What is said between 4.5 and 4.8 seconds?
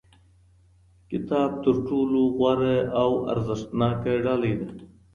ده.